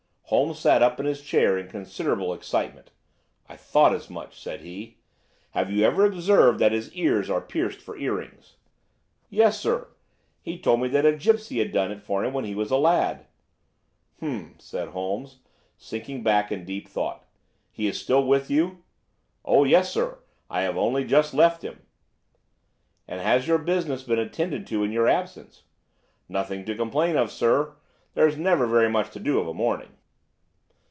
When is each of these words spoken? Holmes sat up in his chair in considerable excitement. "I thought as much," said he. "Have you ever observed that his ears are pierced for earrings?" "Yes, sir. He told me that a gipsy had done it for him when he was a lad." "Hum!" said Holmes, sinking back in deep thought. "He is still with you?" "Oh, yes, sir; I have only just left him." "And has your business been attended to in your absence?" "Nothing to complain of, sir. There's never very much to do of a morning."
Holmes 0.33 0.59
sat 0.59 0.81
up 0.81 0.97
in 0.97 1.05
his 1.05 1.21
chair 1.21 1.57
in 1.57 1.67
considerable 1.67 2.33
excitement. 2.33 2.91
"I 3.49 3.57
thought 3.57 3.93
as 3.93 4.09
much," 4.09 4.41
said 4.41 4.61
he. 4.61 4.99
"Have 5.49 5.69
you 5.69 5.83
ever 5.83 6.05
observed 6.05 6.57
that 6.59 6.71
his 6.71 6.93
ears 6.93 7.29
are 7.29 7.41
pierced 7.41 7.81
for 7.81 7.97
earrings?" 7.97 8.55
"Yes, 9.29 9.59
sir. 9.59 9.89
He 10.41 10.57
told 10.57 10.79
me 10.79 10.87
that 10.87 11.05
a 11.05 11.11
gipsy 11.17 11.59
had 11.59 11.73
done 11.73 11.91
it 11.91 12.01
for 12.01 12.23
him 12.23 12.31
when 12.31 12.45
he 12.45 12.55
was 12.55 12.71
a 12.71 12.77
lad." 12.77 13.25
"Hum!" 14.21 14.55
said 14.57 14.87
Holmes, 14.87 15.39
sinking 15.77 16.23
back 16.23 16.49
in 16.49 16.63
deep 16.63 16.87
thought. 16.87 17.25
"He 17.69 17.85
is 17.87 17.99
still 17.99 18.23
with 18.23 18.49
you?" 18.49 18.85
"Oh, 19.43 19.65
yes, 19.65 19.91
sir; 19.91 20.19
I 20.49 20.61
have 20.61 20.77
only 20.77 21.03
just 21.03 21.33
left 21.33 21.61
him." 21.61 21.81
"And 23.05 23.19
has 23.19 23.49
your 23.49 23.57
business 23.57 24.01
been 24.03 24.17
attended 24.17 24.65
to 24.67 24.81
in 24.85 24.93
your 24.93 25.09
absence?" 25.09 25.63
"Nothing 26.29 26.63
to 26.67 26.73
complain 26.77 27.17
of, 27.17 27.33
sir. 27.33 27.75
There's 28.13 28.37
never 28.37 28.65
very 28.65 28.89
much 28.89 29.09
to 29.11 29.19
do 29.19 29.37
of 29.37 29.47
a 29.49 29.53
morning." 29.53 29.89